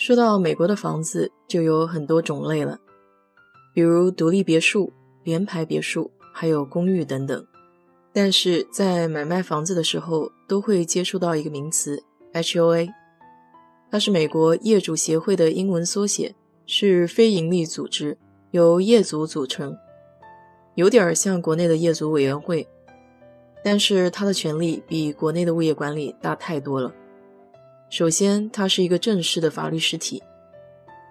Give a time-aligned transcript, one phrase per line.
[0.00, 2.78] 说到美国的房子，就有很多种类了，
[3.74, 4.90] 比如独立别墅、
[5.24, 7.46] 联排别墅，还有公寓等等。
[8.10, 12.02] 但是在买卖房子的时候，都会接触到一个名词
[12.32, 12.88] HOA，
[13.90, 18.16] 它是美国业主协会的英文缩写，是非营利组织，
[18.52, 19.76] 由业主组成，
[20.76, 22.66] 有点像国内的业主委员会，
[23.62, 26.90] 但是它的权力比国内的物业管理大太多了。
[27.90, 30.22] 首先，它是一个正式的法律实体，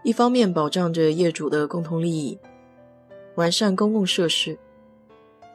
[0.01, 2.39] 一方面保障着业主的共同利益，
[3.35, 4.55] 完善公共设施；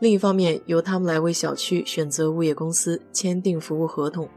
[0.00, 4.28] 另一方面，由他们来为小区选择物业公司，签订服务合同，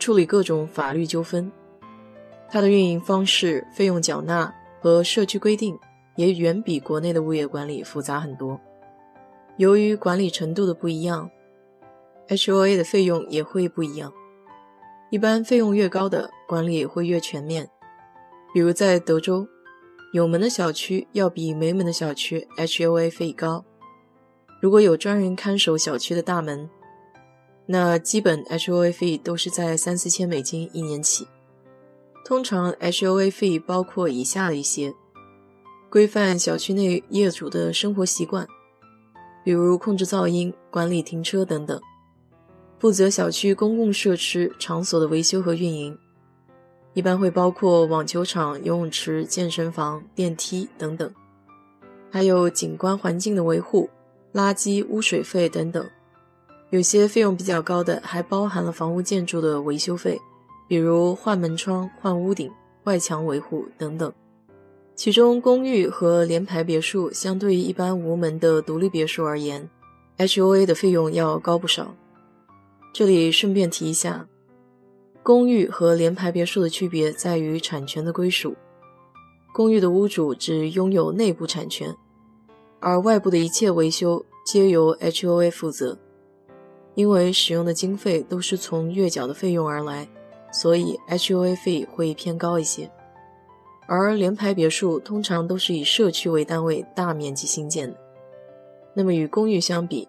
[0.00, 1.50] 处理各种法律纠纷。
[2.50, 5.78] 它的运营方式、费用缴纳和社区规定
[6.16, 8.60] 也远比国内的物业管理复杂很多。
[9.56, 11.30] 由于管理程度的不一样
[12.26, 14.12] ，HOA 的费用也会不一样。
[15.10, 17.70] 一般费用越高的管理会越全面，
[18.52, 19.48] 比如在德州，
[20.12, 23.64] 有门的小区要比没门的小区 HOA 费高。
[24.60, 26.68] 如果有专人看守小区的大门，
[27.66, 31.26] 那基本 HOA 费都是在三四千美金一年起。
[32.24, 34.92] 通常 HOA 费包括以下的一些：
[35.88, 38.46] 规范小区内业主的生活习惯，
[39.42, 41.80] 比如控制噪音、管理停车等等。
[42.78, 45.98] 负责小区公共设施场所的维修和运营，
[46.94, 51.12] 一般会包括网球场、游泳池、健身房、电梯等等，
[52.10, 53.90] 还有景观环境的维护、
[54.32, 55.84] 垃圾污水费等等。
[56.70, 60.20] 有些费用比较高的，还包含了房屋建筑的维修费，
[60.68, 62.48] 比如换门窗、换屋顶、
[62.84, 64.12] 外墙维护等等。
[64.94, 69.68] 其中，公寓和联排别墅相对于一般无门的独立别墅而言
[70.18, 71.94] ，HOA 的费用要高不少。
[72.92, 74.26] 这里顺便提一下，
[75.22, 78.56] 公寓和联排别墅的区别在于产权的归属。
[79.52, 81.94] 公寓的屋主只拥有内部产权，
[82.80, 85.98] 而外部的一切维修皆由 HOA 负责。
[86.94, 90.08] 因为使用的经费都是从月缴的费用而来，
[90.52, 92.90] 所以 HOA 费会偏高一些。
[93.86, 97.96] 而联排别墅通常都是以社区为单位大面积兴建的，
[98.94, 100.08] 那么与公寓相比，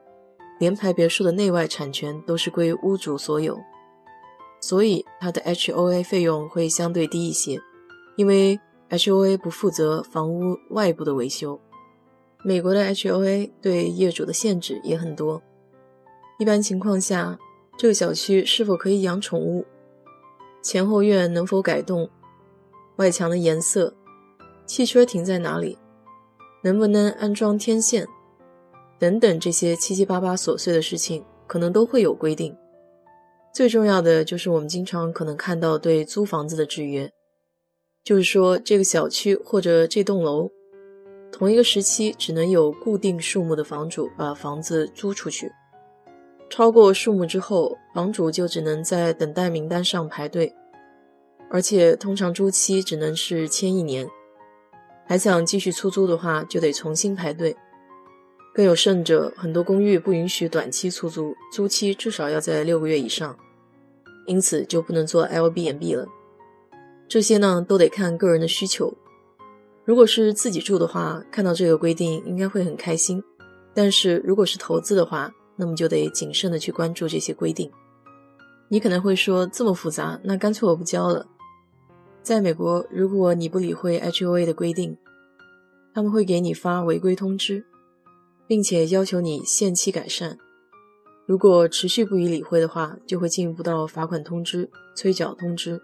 [0.60, 3.58] 联排别墅的内外产权都是归屋主所有，
[4.60, 7.60] 所以它的 HOA 费用会相对低一些，
[8.18, 8.60] 因为
[8.90, 11.60] HOA 不负责房屋外部的维修。
[12.44, 15.42] 美国的 HOA 对业主的限制也很多，
[16.38, 17.40] 一般情况下，
[17.78, 19.66] 这个小区是否可以养宠物，
[20.62, 22.10] 前后院能否改动，
[22.98, 23.94] 外墙的颜色，
[24.66, 25.78] 汽车停在哪里，
[26.64, 28.06] 能不能安装天线。
[29.00, 32.56] 等等，这些七七八八琐碎的事情，可能都会有规定。
[33.54, 37.10] 最重要的就是我们经常可能看到对租房子的制约，
[38.04, 40.52] 就是说这个小区或者这栋楼，
[41.32, 45.52] 同一个时期只能有固定数目的房主把房子租出去，
[46.50, 50.54] 超过数目之后，房主就只能在等待名单上排队，
[51.50, 54.08] 而且通常租期只能是签一年，
[55.08, 57.56] 还想继续出租的话，就得重新排队。
[58.54, 63.38] 更有甚者，很多公寓不允许短期出租，租期至少要在六个月以上，
[64.26, 66.08] 因此就不能做 L B N B 了。
[67.08, 68.94] 这些呢，都得看个人的需求。
[69.86, 73.20] 如果是自己住的话，看到这个规定应该会很开心；
[73.74, 77.72] 但是如果是投资的话，那么就得谨慎的去关注这些规定。
[78.68, 81.26] 你可能会说，这么复杂，那干脆我不交了。
[82.22, 84.96] 在美国，如果你不理会 H O A 的规定，
[85.94, 87.66] 他们会给你发违规通知。
[88.50, 90.36] 并且要求你限期改善，
[91.28, 95.80] 如果持续不予理会的话，就会进一步到罚款通知、催缴通知。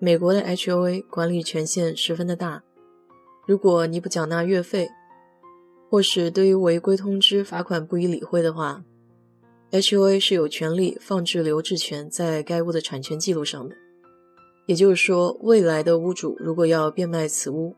[0.00, 2.64] 美国的 HOA 管理权限十分的大，
[3.46, 4.90] 如果你不缴纳月费，
[5.88, 8.82] 或是对于违规通知、罚款不予理会的话
[9.70, 13.76] ，HOA 是有权利放置留置权在该屋的产权记录上的。
[14.66, 17.76] 也就是说，未来的屋主如果要变卖此屋，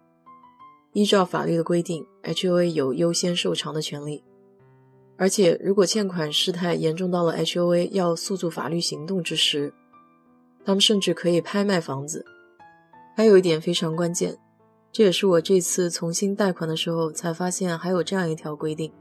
[0.93, 4.23] 依照法律的规定，HOA 有优先受偿的权利。
[5.17, 9.73] 而且，如果欠款事态严重到了 HOA 要诉诸法律行动之时，
[10.64, 12.25] 他们甚至可以拍卖房子，
[13.17, 14.38] 还有一点非常关键，
[14.93, 18.93] 这也是我这次重新贷款的时候才发现还有这样一条规定，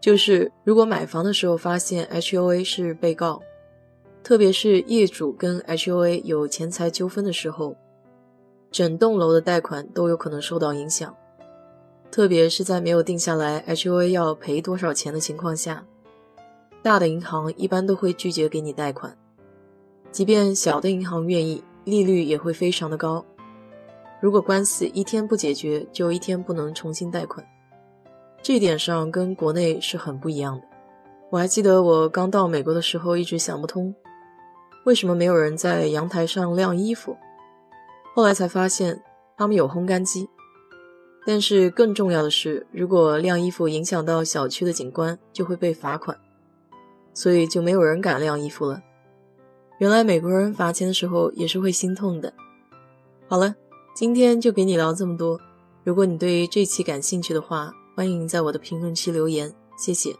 [0.00, 3.40] 就是如果买房的时候发现 HOA 是被告，
[4.24, 7.76] 特别是业主跟 HOA 有钱财纠纷的时候，
[8.70, 11.14] 整栋楼的贷款都有可能受到影响。
[12.10, 15.84] 特别是在没有定下来 HOA 要赔多少钱的情况下，
[16.82, 19.16] 大的银行一般都会拒绝给你贷款，
[20.10, 21.62] 即便小的银行愿意。
[21.84, 23.24] 利率也会非常的高，
[24.20, 27.44] 如果官司一天不解决，就一天不能重新贷款。
[28.42, 30.62] 这一点上跟国内是很不一样的。
[31.30, 33.92] 我还记得我刚到美国的时候，一直想不通，
[34.84, 37.16] 为什么没有人在阳台上晾衣服。
[38.20, 39.02] 后来才发现，
[39.34, 40.28] 他们有烘干机。
[41.24, 46.14] 但是更重要的是，如果晾衣服影响到小区的景观，就会被罚款，
[47.14, 48.82] 所以就没有人敢晾衣服了。
[49.78, 52.30] 原来美国人罚钱的时候也是会心痛的。
[53.26, 53.54] 好了，
[53.94, 55.40] 今天就给你聊这么多。
[55.82, 60.14] 如果你对这期感兴趣的话，欢迎在我的评论区留言，谢谢。